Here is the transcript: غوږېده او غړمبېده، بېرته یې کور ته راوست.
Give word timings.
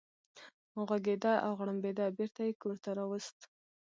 غوږېده 0.85 1.33
او 1.45 1.51
غړمبېده، 1.59 2.05
بېرته 2.17 2.41
یې 2.47 2.53
کور 2.61 2.75
ته 2.83 2.89
راوست. 2.97 3.37